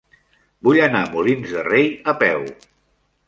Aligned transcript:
Vull 0.67 0.79
anar 0.85 1.01
a 1.07 1.11
Molins 1.17 1.53
de 1.57 1.65
Rei 1.67 1.91
a 2.13 2.15
peu. 2.23 2.47